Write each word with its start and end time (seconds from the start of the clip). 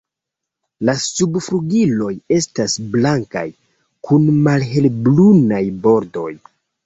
La 0.87 0.93
subflugiloj 1.01 2.13
estas 2.37 2.77
blankaj 2.95 3.45
kun 4.09 4.25
malhelbrunaj 4.49 5.63
bordoj. 5.85 6.29